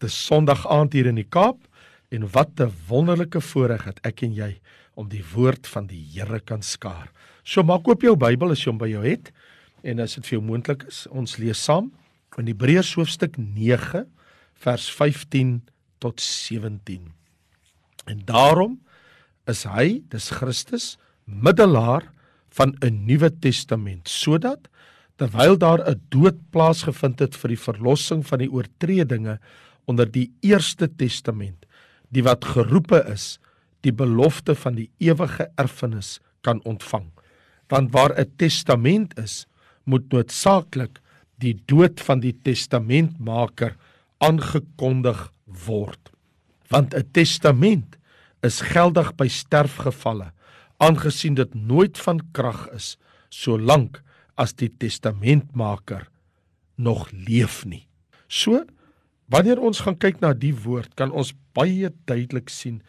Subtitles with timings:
[0.00, 1.58] Dis Sondag aand hier in die Kaap
[2.12, 4.60] en wat 'n wonderlike voorreg het ek en jy
[4.94, 7.10] om die woord van die Here kan skaar.
[7.44, 9.32] So maak oop jou Bybel as jy hom by jou het
[9.82, 11.92] en as dit vir jou moontlik is, ons lees saam
[12.38, 14.06] in Hebreërs hoofstuk 9
[14.54, 15.62] vers 15
[15.98, 17.12] tot 17.
[18.06, 18.80] En daarom
[19.46, 22.12] is hy, dis Christus, middelaar
[22.50, 24.68] van 'n nuwe testament sodat
[25.16, 29.38] terwyl daar 'n dood plaasgevind het vir die verlossing van die oortredinge
[29.86, 31.66] onder die eerste testament
[32.14, 33.36] die wat geroepe is
[33.86, 37.10] die belofte van die ewige erfenis kan ontvang.
[37.70, 39.46] Want waar 'n testament is
[39.84, 41.00] moet noodsaaklik
[41.38, 43.76] die dood van die testamentmaker
[44.18, 45.32] aangekondig
[45.66, 46.10] word.
[46.68, 47.96] Want 'n testament
[48.42, 50.32] is geldig by sterfgevalle
[50.76, 52.96] aangesien dit nooit van krag is
[53.28, 54.02] solank
[54.36, 56.08] as die testamentmaker
[56.76, 57.86] nog leef nie.
[58.28, 58.64] So
[59.32, 62.80] Wanneer ons gaan kyk na die woord, kan ons baie duidelik sien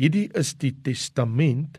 [0.00, 1.78] hierdie is die testament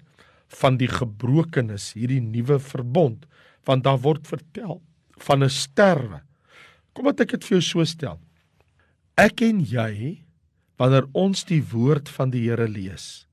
[0.61, 3.25] van die gebrokenis, hierdie nuwe verbond,
[3.67, 4.79] want daar word vertel
[5.27, 6.21] van 'n sterwe.
[6.93, 8.19] Kom wat ek dit vir jou so stel.
[9.17, 10.23] Ek en jy
[10.77, 13.27] wanneer ons die woord van die Here lees,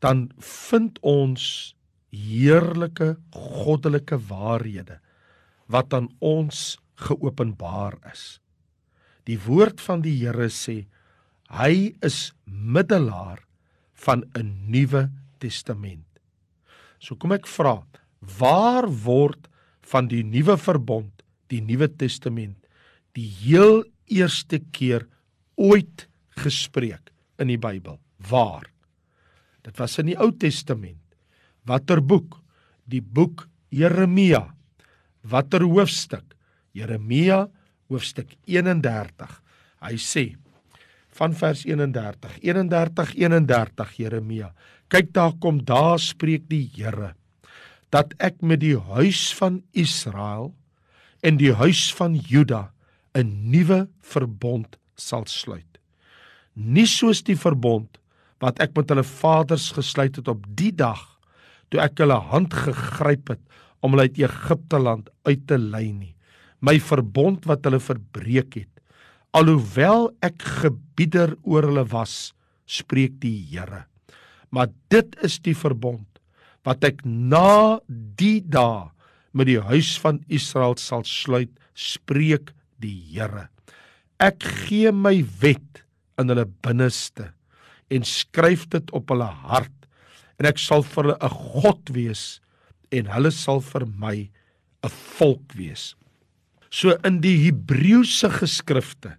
[0.00, 1.74] dan vind ons
[2.12, 5.00] heerlike goddelike waarhede
[5.66, 8.40] wat aan ons geopenbaar is.
[9.28, 10.84] Die woord van die Here sê
[11.54, 13.40] hy is middelaar
[14.04, 16.06] van 'n nuwe testament.
[16.98, 17.84] So kom ek vra,
[18.20, 19.48] waar word
[19.80, 22.56] van die nuwe verbond, die nuwe testament,
[23.12, 25.06] die heel eerste keer
[25.56, 27.98] ooit gespreek in die Bybel?
[28.30, 28.66] Waar?
[29.64, 31.00] Dit was in die Ou Testament.
[31.64, 32.40] Watter boek?
[32.84, 34.54] Die boek Jeremia.
[35.24, 36.34] Watter hoofstuk?
[36.76, 37.48] Jeremia
[37.88, 39.40] hoofstuk 31.
[39.84, 40.24] Hy sê
[41.14, 44.50] van vers 31, 31 31 Jeremia.
[44.90, 47.14] Kyk daar kom daar spreek die Here
[47.94, 50.48] dat ek met die huis van Israel
[51.22, 52.72] en die huis van Juda
[53.14, 55.78] 'n nuwe verbond sal sluit.
[56.54, 57.98] Nie soos die verbond
[58.40, 61.20] wat ek met hulle vaders gesluit het op die dag
[61.70, 63.40] toe ek hulle hand gegryp het
[63.80, 66.14] om hulle uit Egipte land uit te lei nie
[66.64, 68.70] my verbond wat hulle verbreek het.
[69.36, 72.32] Alhoewel ek gebieder oor hulle was,
[72.64, 73.84] spreek die Here.
[74.54, 76.06] Maar dit is die verbond
[76.64, 78.88] wat ek na die dae
[79.34, 83.48] met die huis van Israel sal sluit, spreek die Here.
[84.22, 85.82] Ek gee my wet
[86.20, 87.32] in hulle binneste
[87.92, 89.74] en skryf dit op hulle hart
[90.38, 92.40] en ek sal vir hulle 'n God wees
[92.94, 94.30] en hulle sal vir my
[94.86, 95.94] 'n volk wees.
[96.74, 99.14] So in die Hebreëse geskrifte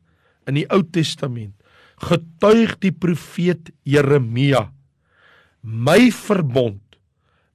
[0.50, 1.56] in die Ou Testament
[2.04, 4.68] getuig die profeet Jeremia
[5.64, 7.00] my verbond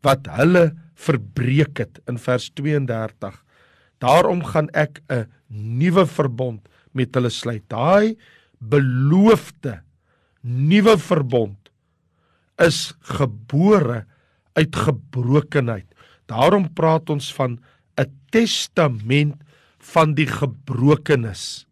[0.07, 3.37] wat hulle verbreek het in vers 32
[4.01, 7.65] daarom gaan ek 'n nuwe verbond met hulle sluit.
[7.69, 8.17] Daai
[8.59, 9.81] beloofde
[10.43, 11.71] nuwe verbond
[12.61, 14.05] is gebore
[14.59, 15.87] uit gebrokenheid.
[16.29, 17.59] Daarom praat ons van
[17.99, 19.37] 'n testament
[19.81, 21.67] van die gebrokenis.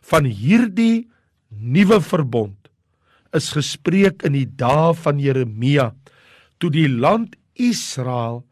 [0.00, 1.08] Van hierdie
[1.50, 2.56] nuwe verbond
[3.36, 5.90] is gespreek in die dae van Jeremia
[6.58, 8.42] toe die land Israel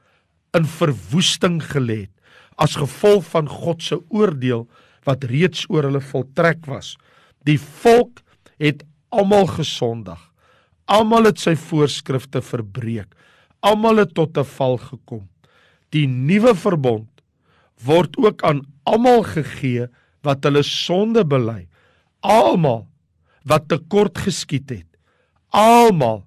[0.57, 2.15] in verwoesting gelê het
[2.59, 4.67] as gevolg van God se oordeel
[5.07, 6.97] wat reeds oor hulle voltrek was.
[7.47, 8.21] Die volk
[8.59, 8.83] het
[9.15, 10.19] almal gesondig.
[10.91, 13.09] Almal het sy voorskrifte verbreek.
[13.63, 15.29] Almal het tot 'n val gekom.
[15.91, 17.09] Die nuwe verbond
[17.85, 19.89] word ook aan almal gegee
[20.27, 21.67] wat hulle sonde bely.
[22.21, 22.87] Almal
[23.49, 24.89] wat tekort geskiet het.
[25.55, 26.25] Almal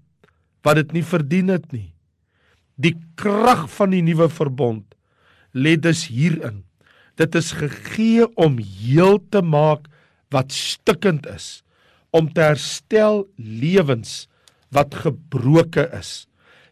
[0.65, 1.91] wat dit nie verdien het nie.
[2.81, 4.85] Die krag van die nuwe verbond
[5.53, 6.63] lê dus hierin.
[7.19, 9.89] Dit is gegee om heel te maak
[10.31, 11.61] wat stikkend is,
[12.15, 14.29] om te herstel lewens
[14.71, 16.25] wat gebroke is.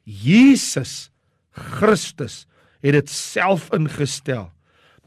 [0.04, 1.12] Jesus
[1.52, 2.46] Christus
[2.80, 4.48] het dit self ingestel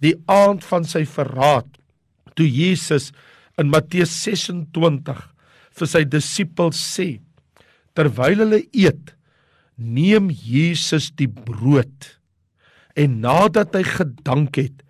[0.03, 1.69] die aand van sy verraad
[2.39, 3.11] toe Jesus
[3.61, 5.21] in Matteus 26
[5.79, 7.09] vir sy disippels sê
[7.97, 9.13] terwyl hulle eet
[9.77, 12.09] neem Jesus die brood
[12.99, 14.83] en nadat hy gedank het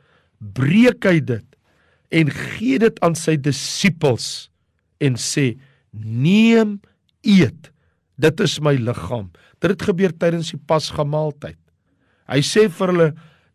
[0.56, 1.49] breek hy dit
[2.12, 4.49] en gee dit aan sy disippels
[5.03, 5.55] en sê
[5.93, 6.76] neem
[7.25, 7.70] eet.
[8.20, 9.31] Dit is my liggaam.
[9.62, 11.58] Dit het gebeur tydens die pasga maaltyd
[12.32, 13.08] hy sê vir hulle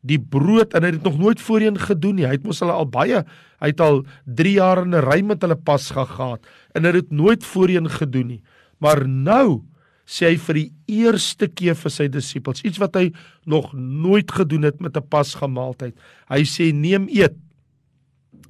[0.07, 2.27] die brood en hy het dit nog nooit voorheen gedoen nie.
[2.27, 3.24] Hy het mos hulle al baie,
[3.62, 4.04] hy het al
[4.39, 6.42] 3 jaar in 'n ry met hulle pas gehad
[6.75, 8.42] en hy het dit nooit voorheen gedoen nie.
[8.80, 9.63] Maar nou
[10.07, 13.12] sê hy vir die eerste keer vir sy disippels iets wat hy
[13.45, 15.95] nog nooit gedoen het met 'n pasgamaaltyd.
[16.30, 17.36] Hy sê neem eet.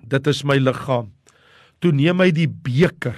[0.07, 1.12] Dit is my liggaam.
[1.80, 3.18] Toe neem hy die beker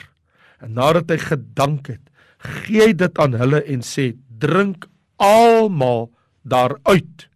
[0.62, 2.02] en nadat hy gedank het,
[2.40, 4.88] gee hy dit aan hulle en sê drink
[5.18, 6.10] almal
[6.44, 7.28] daaruit.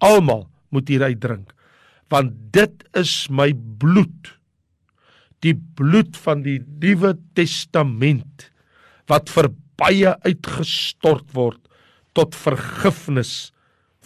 [0.00, 1.54] Almal moet hieruit drink
[2.10, 4.32] want dit is my bloed.
[5.46, 8.50] Die bloed van die Nuwe Testament
[9.10, 9.50] wat vir
[9.80, 11.60] baie uitgestort word
[12.18, 13.52] tot vergifnis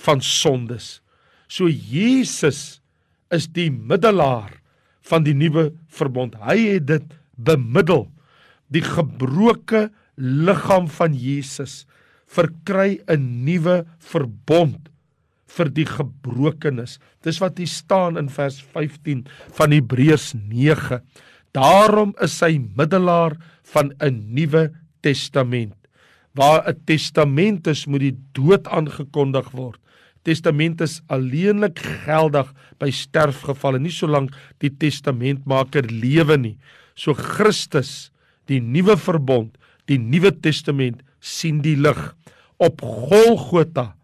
[0.04, 1.00] van sondes.
[1.48, 2.80] So Jesus
[3.32, 4.52] is die middelaar
[5.04, 6.36] van die nuwe verbond.
[6.44, 8.06] Hy het dit bemiddel.
[8.72, 11.84] Die gebroke liggaam van Jesus
[12.30, 14.88] verkry 'n nuwe verbond
[15.56, 16.98] vir die gebrokenis.
[17.24, 19.24] Dis wat hier staan in vers 15
[19.58, 21.00] van Hebreërs 9.
[21.54, 23.38] Daarom is hy middelaar
[23.72, 24.72] van 'n nuwe
[25.02, 25.74] testament.
[26.34, 29.80] Waar 'n testament is, moet die dood aangekondig word.
[30.24, 32.48] Testament is alleenlik geldig
[32.80, 36.56] by sterfgevalle, nie solank die testamentmaker lewe nie.
[36.96, 38.10] So Christus,
[38.46, 42.14] die nuwe verbond, die nuwe testament sien die lig
[42.56, 43.94] op Golgotha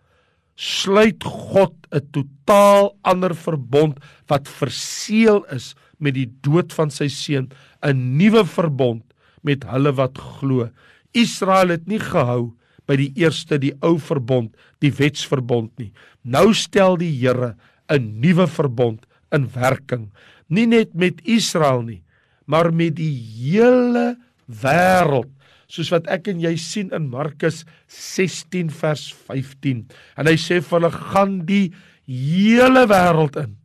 [0.60, 3.96] sluit God 'n totaal ander verbond
[4.28, 7.48] wat verseël is met die dood van sy seun,
[7.82, 9.02] 'n nuwe verbond
[9.42, 10.68] met hulle wat glo.
[11.12, 12.52] Israel het nie gehou
[12.86, 15.92] by die eerste die ou verbond, die wetsverbond nie.
[16.22, 17.56] Nou stel die Here
[17.88, 20.10] 'n nuwe verbond in werking,
[20.48, 22.02] nie net met Israel nie,
[22.46, 24.16] maar met die hele
[24.46, 25.30] wêreld
[25.70, 27.62] soos wat ek en jy sien in Markus
[27.94, 29.86] 16 vers 15.
[30.18, 31.70] En hy sê vir hulle gaan die
[32.10, 33.56] hele wêreld in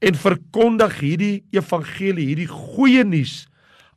[0.00, 3.44] en verkondig hierdie evangelie, hierdie goeie nuus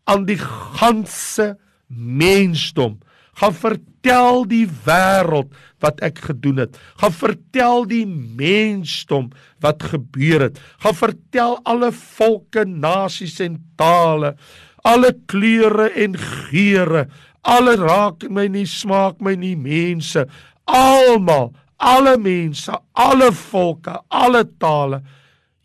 [0.10, 1.54] aan die ganse
[1.88, 2.98] mensdom.
[3.40, 6.76] Gaan vertel die wêreld wat ek gedoen het.
[7.02, 9.32] Gaan vertel die mensdom
[9.64, 10.60] wat gebeur het.
[10.84, 14.36] Gaan vertel alle volke, nasies en tale,
[14.84, 17.08] alle kleure en geure,
[17.44, 20.26] Alle raak my nie, smaak my nie mense.
[20.68, 25.02] Almal, alle mense, alle volke, alle tale.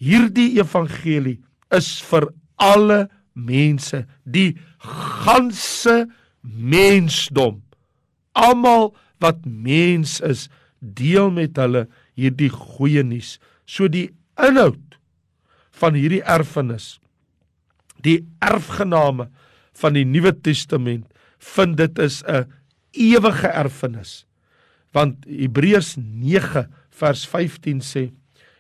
[0.03, 1.39] Hierdie evangelie
[1.75, 2.29] is vir
[2.59, 4.57] alle mense, die
[5.25, 6.07] ganse
[6.43, 7.63] mensdom.
[8.35, 8.93] Almal
[9.23, 10.47] wat mens is,
[10.79, 11.87] deel met hulle
[12.19, 13.37] hierdie goeie nuus.
[13.67, 14.09] So die
[14.39, 14.99] inhoud
[15.79, 16.97] van hierdie erfenis,
[18.03, 19.29] die erfgename
[19.79, 21.07] van die Nuwe Testament
[21.39, 22.47] vind dit is 'n
[22.93, 24.27] ewige erfenis.
[24.93, 28.11] Want Hebreërs 9 vers 15 sê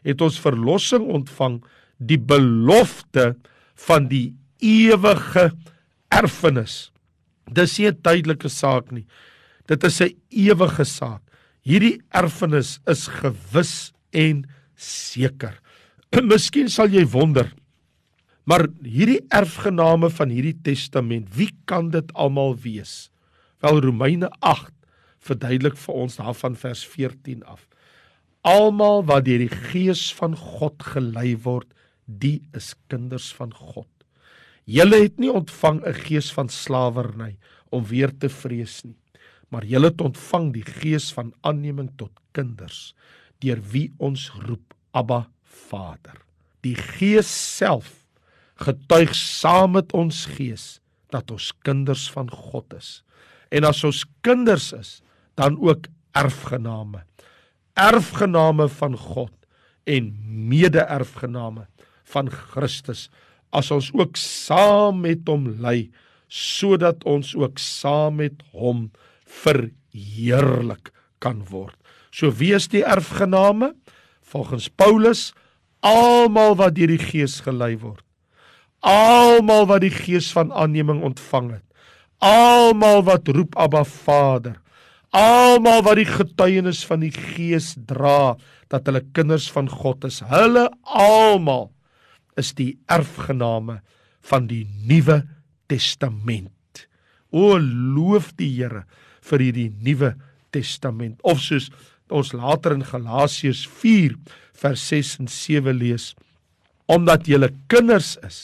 [0.02, 1.64] het ons verlossing ontvang
[1.96, 3.36] die belofte
[3.74, 5.52] van die ewige
[6.08, 6.90] erfenis.
[7.52, 9.06] Dis nie 'n tydelike saak nie.
[9.66, 11.22] Dit is 'n ewige saak.
[11.62, 14.44] Hierdie erfenis is gewis en
[14.76, 15.60] seker.
[16.22, 17.52] Miskien sal jy wonder,
[18.48, 23.10] Maar hierdie erfgename van hierdie testament, wie kan dit almal wees?
[23.60, 24.72] Wel Romeine 8
[25.28, 27.66] verduidelik vir ons daarvan vers 14 af.
[28.48, 31.68] Almal wat deur die gees van God gelei word,
[32.06, 33.90] die is kinders van God.
[34.64, 37.36] Julle het nie ontvang 'n gees van slawerny
[37.68, 38.96] om weer te vrees nie,
[39.50, 42.94] maar julle het ontvang die gees van aanneming tot kinders,
[43.40, 46.16] deur wie ons roep Abba Vader.
[46.62, 47.97] Die Gees self
[48.58, 50.78] getuig saam met ons gees
[51.14, 53.02] dat ons kinders van God is.
[53.54, 54.98] En as ons kinders is,
[55.38, 55.86] dan ook
[56.18, 57.04] erfgename.
[57.78, 59.32] Erfgename van God
[59.88, 60.10] en
[60.50, 61.68] mede-erfgename
[62.12, 63.06] van Christus
[63.54, 65.88] as ons ook saam met hom ly
[66.28, 68.88] sodat ons ook saam met hom
[69.24, 70.90] verheerlik
[71.24, 71.76] kan word.
[72.12, 73.72] So wie is die erfgename?
[74.28, 75.30] Volgens Paulus
[75.80, 78.02] almal wat deur die Gees gelei word
[78.84, 81.64] almal wat die gees van aanneming ontvang het.
[82.24, 84.58] Almal wat roep Abba Vader.
[85.14, 88.36] Almal wat die getuienis van die gees dra
[88.68, 90.20] dat hulle kinders van God is.
[90.28, 91.70] Hulle almal
[92.38, 93.80] is die erfgename
[94.28, 95.22] van die nuwe
[95.70, 96.52] testament.
[97.30, 98.84] O loof die Here
[99.28, 100.14] vir hierdie nuwe
[100.54, 101.18] testament.
[101.22, 101.68] Of soos
[102.08, 104.14] ons later in Galasiërs 4
[104.58, 106.14] vers 6 en 7 lees
[106.88, 108.38] omdat julle kinders is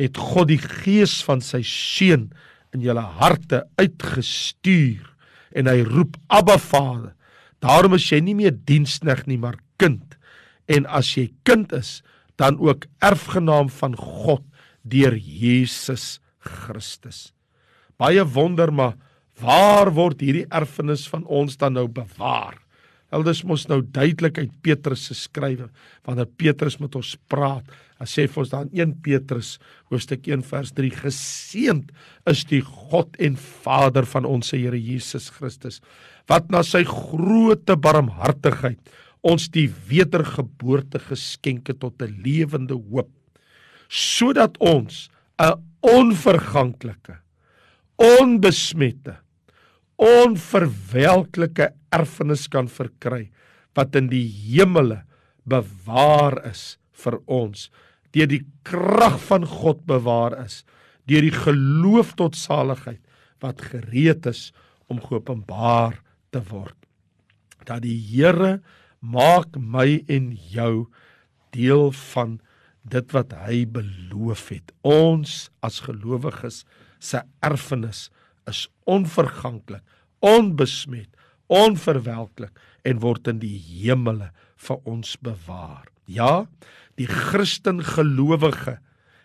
[0.00, 2.30] het God die gees van sy seun
[2.74, 5.06] in julle harte uitgestuur
[5.54, 7.12] en hy roep Abba Vader.
[7.62, 10.14] Daarom is jy nie meer dienskneg nie, maar kind.
[10.70, 12.00] en as jy kind is,
[12.40, 14.44] dan ook erfgenaam van God
[14.82, 17.32] deur Jesus Christus.
[18.00, 18.96] Baie wonder maar
[19.40, 22.58] waar word hierdie erfenis van ons dan nou bewaar?
[23.14, 25.68] Elders mos nou duidelik uit Petrus se skrywe
[26.06, 27.66] wanneer Petrus met ons praat.
[28.00, 29.54] Hy sê vir ons dan 1 Petrus
[29.92, 31.92] hoofstuk 1 vers 3 geseend
[32.30, 35.80] is die God en Vader van ons Here Jesus Christus
[36.30, 38.94] wat na sy groote barmhartigheid
[39.24, 43.10] ons die wedergeboorte geskenk het tot 'n lewende hoop
[43.88, 47.20] sodat ons 'n onverganklike
[47.96, 49.23] onbesmette
[50.00, 53.28] onverwelklike erfenis kan verkry
[53.76, 55.02] wat in die hemele
[55.48, 57.68] bewaar is vir ons
[58.14, 60.62] deur die krag van God bewaar is
[61.10, 63.02] deur die geloof tot saligheid
[63.44, 64.48] wat gereed is
[64.88, 66.00] om geopenbaar
[66.32, 66.76] te word.
[67.64, 68.60] Dat die Here
[69.00, 70.86] maak my en jou
[71.54, 72.38] deel van
[72.84, 74.72] dit wat hy beloof het.
[74.84, 76.64] Ons as gelowiges
[77.00, 78.08] se erfenis
[78.50, 79.82] is onverganklik,
[80.24, 81.10] onbesmet,
[81.52, 84.30] onverwelklik en word in die hemele
[84.66, 85.88] vir ons bewaar.
[86.06, 86.46] Ja,
[87.00, 88.78] die Christen gelowige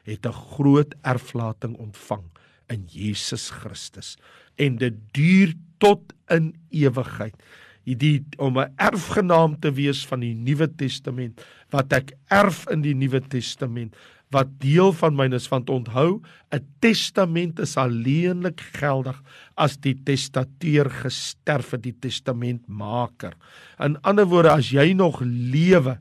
[0.04, 2.26] het 'n groot erflating ontvang
[2.70, 4.18] in Jesus Christus
[4.56, 7.36] en dit duur tot in ewigheid.
[7.84, 12.94] Hierdie om 'n erfgenaam te wees van die Nuwe Testament wat ek erf in die
[12.94, 13.96] Nuwe Testament
[14.34, 16.22] wat deel van myne is want onthou
[16.54, 19.18] 'n testament is alleenlik geldig
[19.58, 23.34] as die testateur gesterf het die testamentmaker.
[23.80, 25.98] In ander woorde as jy nog lewe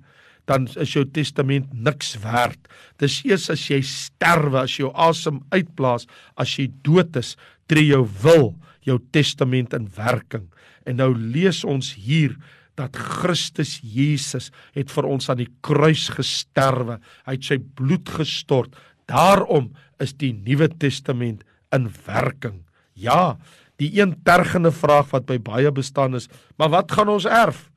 [0.48, 2.58] dan is jou testament niks werd.
[2.96, 6.06] Dis eers as jy sterwe as jou asem uitblaas
[6.36, 10.48] as jy dood is tree jou wil jou testament in werking.
[10.86, 12.36] En nou lees ons hier
[12.78, 16.98] dat Christus Jesus het vir ons aan die kruis gesterwe.
[17.26, 18.76] Hy het sy bloed gestort.
[19.10, 21.44] Daarom is die Nuwe Testament
[21.74, 22.62] in werking.
[22.98, 23.38] Ja,
[23.78, 26.26] die een tergende vraag wat by baie bestaan is,
[26.58, 27.68] maar wat gaan ons erf?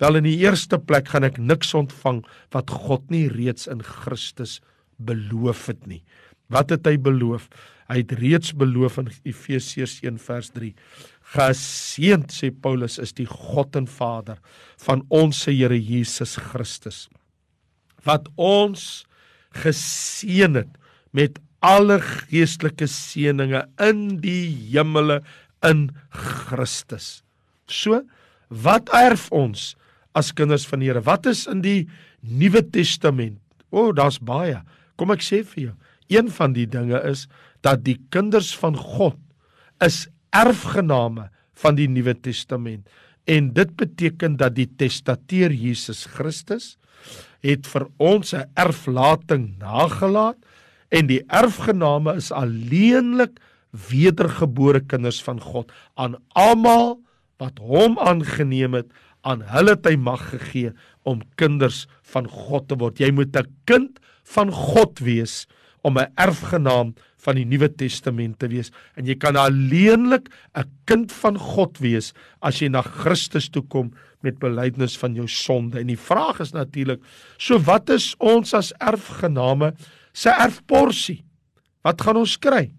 [0.00, 2.22] Wel in die eerste plek gaan ek niks ontvang
[2.54, 4.60] wat God nie reeds in Christus
[4.96, 6.00] beloof het nie.
[6.50, 7.48] Wat het hy beloof?
[7.90, 10.74] Hy het reeds beloof in Efesiërs 1 vers 3
[11.30, 14.40] Geseend sê Paulus is die God en Vader
[14.82, 17.06] van ons Here Jesus Christus
[18.06, 19.04] wat ons
[19.60, 20.70] geseën het
[21.16, 25.18] met alle geestelike seënings in die hemele
[25.66, 27.20] in Christus.
[27.68, 28.00] So,
[28.48, 29.74] wat erf ons
[30.16, 31.04] as kinders van die Here?
[31.04, 31.82] Wat is in die
[32.24, 33.36] Nuwe Testament?
[33.68, 34.62] O, oh, daar's baie.
[34.96, 35.74] Kom ek sê vir jou,
[36.10, 37.26] een van die dinge is
[37.64, 39.18] dat die kinders van God
[39.84, 42.88] is erfgename van die Nuwe Testament.
[43.28, 46.76] En dit beteken dat die testateur Jesus Christus
[47.44, 50.36] het vir ons 'n erflating nagelaat
[50.90, 53.40] en die erfgename is alleenlik
[53.70, 57.00] wedergebore kinders van God aan almal
[57.38, 58.90] wat hom aangeneem het
[59.22, 63.48] aan hulle het hy mag gegee om kinders van God te word jy moet 'n
[63.64, 64.00] kind
[64.34, 65.46] van God wees
[65.82, 66.94] om 'n erfgenaam
[67.24, 72.12] van die Nuwe Testament te wees en jy kan alleenlik 'n kind van God wees
[72.40, 75.80] as jy na Christus toe kom met belydenis van jou sonde.
[75.80, 77.00] En die vraag is natuurlik,
[77.38, 79.74] so wat is ons as erfgename
[80.12, 81.24] se erfporsie?
[81.82, 82.70] Wat gaan ons kry?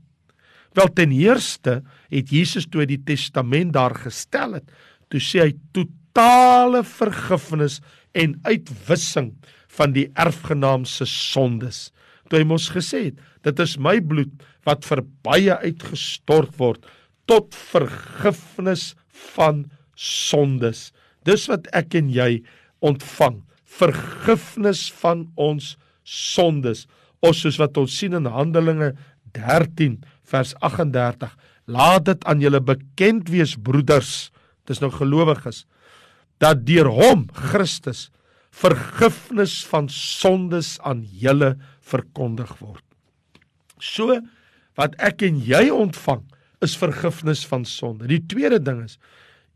[0.74, 4.72] Wel ten eerste het Jesus toe die testament daar gestel het,
[5.10, 7.81] toe sê hy totale vergifnis
[8.13, 9.34] en uitwissing
[9.77, 11.89] van die erfgenaam se sondes
[12.32, 14.32] toe hy mos gesê het dit is my bloed
[14.68, 16.88] wat vir baie uitgestort word
[17.30, 18.92] tot vergifnis
[19.36, 20.90] van sondes.
[21.28, 22.42] Dis wat ek en jy
[22.84, 26.88] ontvang vergifnis van ons sondes.
[27.22, 28.94] Ons soos wat ons sien in Handelinge
[29.38, 30.00] 13
[30.32, 31.36] vers 38
[31.72, 34.32] laat dit aan julle bekend wees broeders.
[34.68, 35.66] Dis nou gelowiges.
[36.42, 38.10] Dat deur hom Christus
[38.52, 42.84] vergifnis van sondes aan julle verkondig word.
[43.82, 44.20] So
[44.80, 46.24] wat ek en jy ontvang
[46.62, 48.08] is vergifnis van sonde.
[48.10, 48.98] Die tweede ding is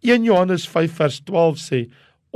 [0.06, 1.82] 1 Johannes 5 vers 12 sê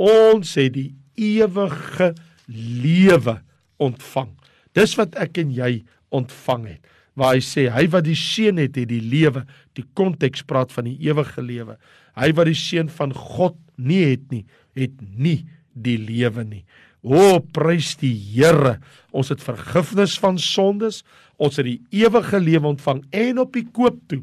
[0.00, 2.12] ons het die ewige
[2.50, 3.36] lewe
[3.82, 4.30] ontvang.
[4.76, 5.80] Dis wat ek en jy
[6.14, 6.96] ontvang het.
[7.18, 9.44] Waar hy sê hy wat die seun het, het die lewe.
[9.76, 11.76] Die konteks praat van die ewige lewe.
[12.18, 14.44] Hy wat die seun van God nie het nie,
[14.78, 15.42] het nie
[15.74, 16.64] die lewe nie.
[17.02, 18.78] O, prys die Here.
[19.10, 21.02] Ons het vergifnis van sondes,
[21.40, 24.22] ons het die ewige lewe ontvang en op die koop toe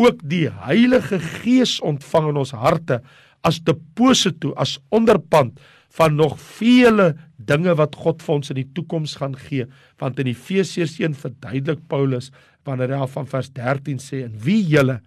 [0.00, 3.00] ook die Heilige Gees ontvang in ons harte
[3.46, 5.60] as deposito, as onderpand
[5.96, 9.66] van nog vele dinge wat God vir ons in die toekoms gaan gee
[10.00, 12.30] want in Efesiërs 1 verduidelik Paulus
[12.68, 15.00] wanneer hy van vers 13 sê en wie julle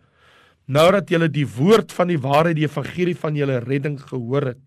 [0.67, 4.61] nou dat julle die woord van die waarheid die evangelie van julle redding gehoor het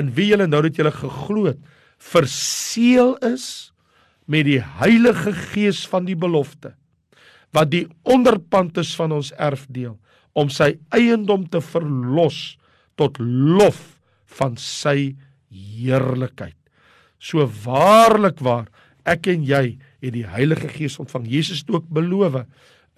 [0.00, 1.60] in wie julle nou dat julle geglo het
[2.02, 3.72] verseël is
[4.30, 6.74] met die Heilige Gees van die belofte
[7.52, 9.98] wat die onderpand is van ons erfdeel
[10.38, 12.56] om sy eiendom te verlos
[12.96, 13.80] tot lof
[14.38, 15.12] van sy
[15.52, 16.56] heerlikheid.
[17.20, 18.70] So waarlik waar
[19.08, 21.26] ek en jy het die Heilige Gees ontvang.
[21.28, 22.42] Jesus het ook beloof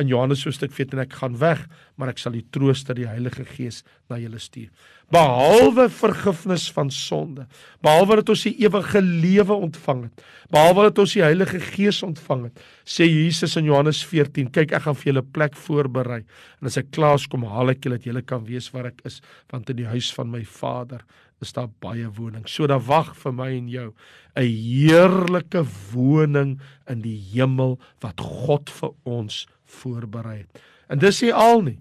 [0.03, 1.61] in Johannes hoofstuk 14 en ek gaan weg,
[1.95, 4.71] maar ek sal die trooster, die Heilige Gees na julle stuur.
[5.15, 7.45] Behalwe vergifnis van sonde,
[7.85, 12.49] behalwe dat ons die ewige lewe ontvang het, behalwe dat ons die Heilige Gees ontvang
[12.49, 16.81] het, sê Jesus in Johannes 14, kyk ek gaan vir julle plek voorberei en as
[16.81, 19.21] ek klaar kom haal ek julle dat julle kan weet waar ek is,
[19.53, 21.05] want in die huis van my Vader
[21.45, 22.47] is daar baie woning.
[22.49, 23.93] So dan wag vir my en jou
[24.37, 29.47] 'n heerlike woning in die hemel wat God vir ons
[29.81, 30.45] voorberei.
[30.89, 31.79] En dis nie al nie.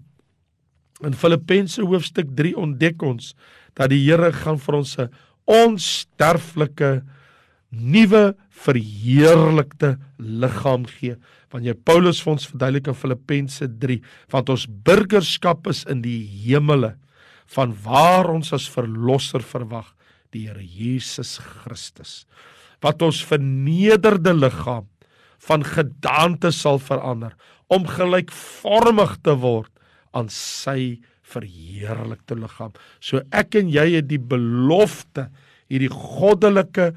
[1.04, 3.34] In Filippense hoofstuk 3 ontdek ons
[3.74, 5.10] dat die Here gaan vir ons 'n
[5.44, 7.02] onsterflike
[7.70, 11.16] nuwe verheerlikte liggaam gee.
[11.50, 16.94] Wanneer Paulus vir ons verduidelik in Filippense 3, want ons burgerskap is in die hemele
[17.54, 19.92] van waar ons as verlosser verwag,
[20.32, 22.24] die Here Jesus Christus.
[22.82, 24.88] Wat ons vernederde liggaam
[25.44, 27.34] van gedaante sal verander
[27.72, 29.70] om gelykvormig te word
[30.14, 32.74] aan sy verheerlikte liggaam.
[33.00, 35.28] So ek en jy het die belofte,
[35.72, 36.92] hierdie goddelike,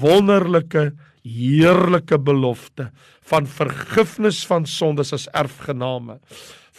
[0.00, 2.88] wonderlike, heerlike belofte
[3.30, 6.18] van vergifnis van sondes as erfgename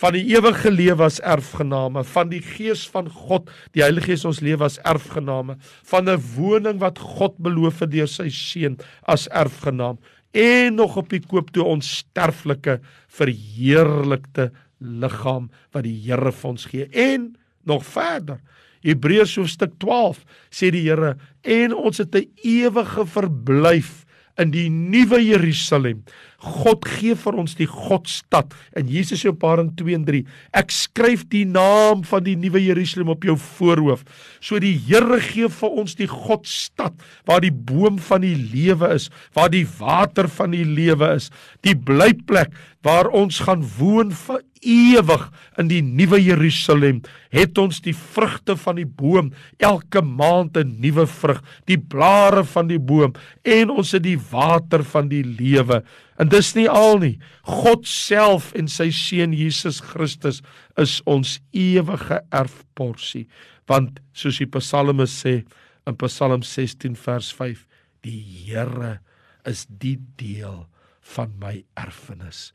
[0.03, 4.41] van die ewige lewe as erfgename, van die gees van God, die Heilige Gees ons
[4.43, 5.57] lewe as erfgename,
[5.91, 10.00] van 'n woning wat God beloof het deur sy seun as erfgenaam
[10.34, 14.50] en nog op die koop toe onsterflike verheerlikte
[14.82, 16.90] liggaam wat die Here vir ons gee.
[16.90, 18.41] En nog verder
[18.84, 24.04] Hebreërs hoofstuk 12 sê die Here en ons het 'n ewige verblyf
[24.41, 26.04] in die nuwe Jerusalem.
[26.43, 28.52] God gee vir ons die Godstad.
[28.76, 30.22] En Jesus op Openbaring 2 en 3,
[30.60, 34.04] ek skryf die naam van die nuwe Jerusalem op jou voorhoof.
[34.43, 36.96] So die Here gee vir ons die Godstad
[37.30, 41.30] waar die boom van die lewe is, waar die water van die lewe is,
[41.63, 42.52] die blyplek
[42.84, 45.23] waar ons gaan woon vir ewig
[45.60, 47.02] in die nuwe Jerusalem
[47.34, 52.67] het ons die vrugte van die boom elke maand 'n nuwe vrug die blare van
[52.67, 55.84] die boom en ons het die water van die lewe.
[56.17, 60.41] En dis nie al nie God self en sy seun Jesus Christus
[60.78, 63.28] is ons ewige erfporsie.
[63.67, 65.43] Want soos die psalme sê
[65.88, 67.65] in Psalm 16 vers 5
[68.04, 68.99] die Here
[69.45, 70.67] is die deel
[71.02, 72.54] van my erfenis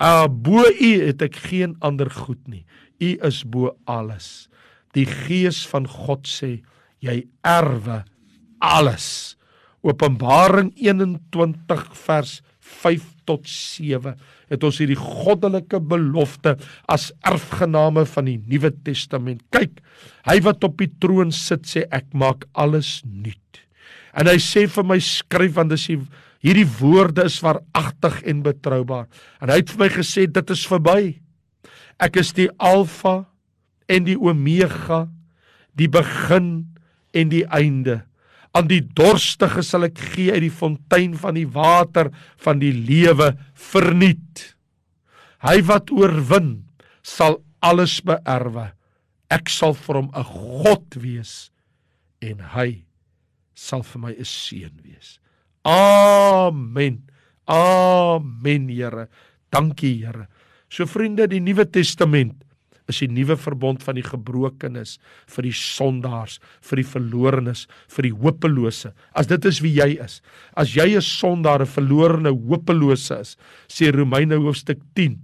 [0.00, 2.64] Uh bo U het ek geen ander goed nie.
[3.00, 4.48] U is bo alles.
[4.96, 6.60] Die Gees van God sê
[7.04, 8.02] jy erwe
[8.64, 9.36] alles.
[9.84, 14.16] Openbaring 21 vers 5 tot 7
[14.50, 16.56] het ons hierdie goddelike belofte
[16.90, 19.42] as erfgename van die Nuwe Testament.
[19.54, 19.80] Kyk,
[20.28, 23.62] hy wat op die troon sit sê ek maak alles nuut.
[24.16, 26.00] En hy sê vir my skryf want dis die
[26.40, 29.08] Hierdie woorde is waaragtig en betroubaar.
[29.44, 31.20] En hy het vir my gesê dit is verby.
[32.00, 33.26] Ek is die Alfa
[33.90, 35.04] en die Omega,
[35.76, 36.70] die begin
[37.12, 38.00] en die einde.
[38.56, 42.08] Aan die dorstige sal ek gee uit die fontein van die water
[42.40, 44.56] van die lewe verniet.
[45.44, 46.64] Hy wat oorwin,
[47.04, 48.70] sal alles beerwe.
[49.30, 51.52] Ek sal vir hom 'n God wees
[52.20, 52.84] en hy
[53.54, 55.19] sal vir my 'n seun wees.
[55.64, 57.02] Amen.
[57.46, 59.08] Amen, Here.
[59.50, 60.28] Dankie, Here.
[60.70, 62.44] So vriende, die Nuwe Testament
[62.90, 64.96] is die nuwe verbond van die gebrokenes
[65.30, 68.92] vir die sondaars, vir die verlorenes, vir die hopelose.
[69.14, 70.20] As dit is wie jy is.
[70.58, 73.36] As jy 'n sondaar, 'n verlorene, hopelose is,
[73.68, 75.18] sê Romeine hoofstuk 10,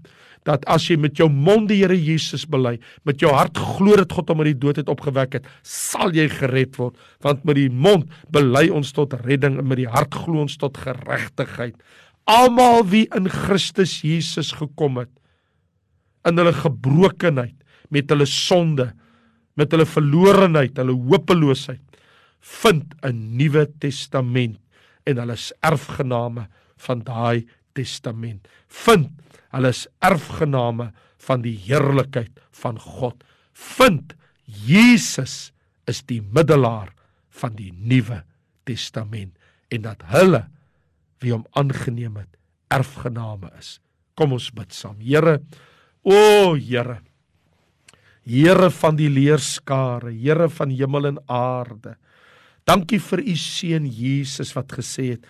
[0.47, 4.15] dat as jy met jou mond die Here Jesus bely, met jou hart glo dat
[4.15, 7.71] God hom uit die dood het opgewek het, sal jy gered word, want met die
[7.71, 11.75] mond bely ons tot redding en met die hart glo ons tot geregtigheid.
[12.31, 15.13] Almal wie in Christus Jesus gekom het
[16.27, 17.55] in hulle gebrokenheid,
[17.95, 18.89] met hulle sonde,
[19.55, 21.83] met hulle verlorenheid, hulle hopeloosheid,
[22.63, 24.59] vind 'n nuwe testament
[25.07, 26.47] en hulle is erfgename
[26.87, 28.49] van daai testament.
[28.85, 29.13] Vind
[29.57, 30.91] Hulle is erfgename
[31.27, 33.23] van die heerlikheid van God.
[33.57, 35.51] Vind Jesus
[35.89, 36.93] is die middelaar
[37.41, 38.23] van die Nuwe
[38.69, 39.33] Testament
[39.73, 40.45] en dat hulle
[41.23, 42.33] wie hom aangeneem het
[42.73, 43.77] erfgename is.
[44.17, 44.99] Kom ons bid saam.
[45.01, 45.39] Here,
[46.05, 47.01] o Here.
[48.27, 51.95] Here van die leerskare, Here van hemel en aarde.
[52.67, 55.29] Dankie vir u seun Jesus wat gesê het: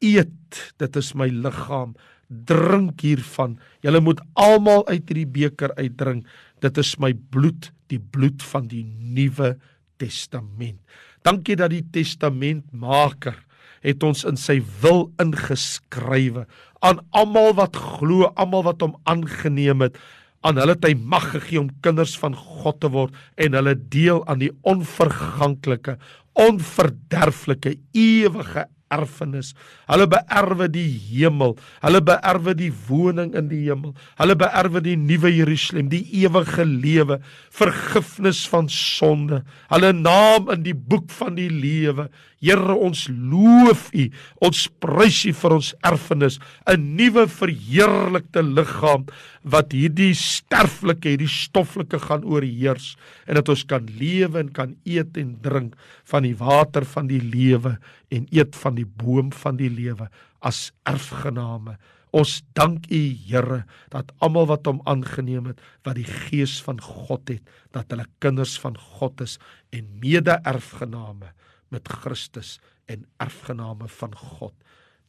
[0.00, 1.94] "Eet, dit is my liggaam.
[2.28, 3.58] Drink hiervan.
[3.80, 6.26] Julle moet almal uit hierdie beker uitdrink.
[6.60, 9.56] Dit is my bloed, die bloed van die nuwe
[9.96, 10.80] testament."
[11.22, 13.36] Dankie dat die testamentmaker
[13.82, 16.46] het ons in sy wil ingeskrywe
[16.86, 19.98] aan almal wat glo, almal wat hom aangeneem het.
[20.46, 24.22] Aan hulle het hy mag gegee om kinders van God te word en hulle deel
[24.30, 25.96] aan die onverganklike,
[26.38, 29.54] onverderflike, ewige erfenis.
[29.88, 31.56] Hulle beerwe die hemel.
[31.82, 33.94] Hulle beerwe die woning in die hemel.
[34.20, 37.20] Hulle beerwe die nuwe Jerusalem, die ewige lewe,
[37.54, 39.42] vergifnis van sonde.
[39.72, 42.08] Hulle naam in die boek van die lewe.
[42.38, 44.04] Here, ons loof U.
[44.46, 46.38] Ons prys U vir ons erfenis,
[46.70, 49.06] 'n nuwe verheerlikte liggaam
[49.48, 52.92] wat hierdie sterflike, hierdie stoffelike gaan oorheers
[53.26, 55.76] en dat ons kan lewe en kan eet en drink
[56.10, 57.76] van die water van die lewe
[58.14, 60.08] en eet van die boom van die lewe
[60.44, 61.78] as erfgename.
[62.16, 67.28] Ons dank U Here dat almal wat hom aangeneem het, wat die gees van God
[67.28, 67.44] het,
[67.76, 69.36] dat hulle kinders van God is
[69.76, 71.34] en mede-erfgename
[71.72, 72.56] met Christus
[72.88, 74.54] en erfgename van God.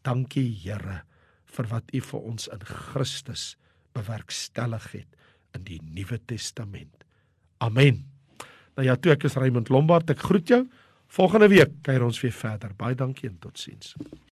[0.04, 1.04] Dankie Here
[1.50, 3.56] vir wat U vir ons in Christus
[4.00, 5.20] bewerkstellig het
[5.58, 7.06] in die Nuwe Testament.
[7.64, 8.06] Amen.
[8.78, 10.64] Nou ja, toe ek is Raymond Lombard, ek groet jou.
[11.10, 12.76] Volgende week kuier ons weer verder.
[12.78, 13.96] Baie dankie en totsiens.